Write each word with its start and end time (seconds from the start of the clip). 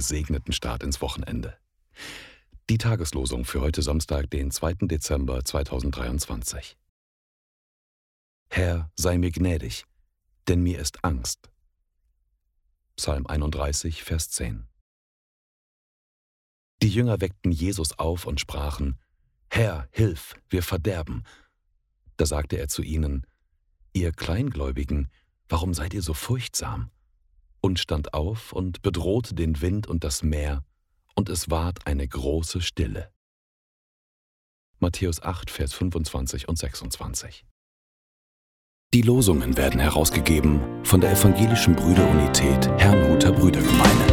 gesegneten 0.00 0.52
Start 0.52 0.82
ins 0.82 1.00
Wochenende. 1.00 1.56
Die 2.68 2.78
Tageslosung 2.78 3.44
für 3.44 3.60
heute 3.60 3.80
Samstag, 3.80 4.28
den 4.28 4.50
2. 4.50 4.74
Dezember 4.82 5.44
2023. 5.44 6.76
Herr, 8.50 8.90
sei 8.96 9.18
mir 9.18 9.30
gnädig, 9.30 9.84
denn 10.48 10.62
mir 10.62 10.78
ist 10.78 11.04
Angst. 11.04 11.50
Psalm 12.96 13.26
31, 13.26 14.02
Vers 14.02 14.30
10. 14.30 14.66
Die 16.82 16.90
Jünger 16.90 17.20
weckten 17.20 17.52
Jesus 17.52 17.98
auf 17.98 18.26
und 18.26 18.40
sprachen, 18.40 18.98
Herr, 19.48 19.88
hilf, 19.90 20.34
wir 20.48 20.62
verderben. 20.62 21.24
Da 22.16 22.26
sagte 22.26 22.56
er 22.56 22.68
zu 22.68 22.82
ihnen, 22.82 23.26
Ihr 23.92 24.12
Kleingläubigen, 24.12 25.08
warum 25.48 25.72
seid 25.72 25.94
ihr 25.94 26.02
so 26.02 26.14
furchtsam? 26.14 26.90
Und 27.60 27.78
stand 27.78 28.14
auf 28.14 28.52
und 28.52 28.82
bedrohte 28.82 29.34
den 29.34 29.60
Wind 29.60 29.86
und 29.86 30.04
das 30.04 30.22
Meer, 30.22 30.64
und 31.14 31.28
es 31.28 31.50
ward 31.50 31.86
eine 31.86 32.06
große 32.06 32.62
Stille. 32.62 33.10
Matthäus 34.78 35.22
8, 35.22 35.50
Vers 35.50 35.74
25 35.74 36.48
und 36.48 36.58
26. 36.58 37.44
Die 38.92 39.02
Losungen 39.02 39.56
werden 39.56 39.78
herausgegeben 39.78 40.60
von 40.84 41.00
der 41.00 41.12
Evangelischen 41.12 41.76
Brüderunität 41.76 42.66
Herrnhuter 42.78 43.30
Brüdergemeine. 43.30 44.09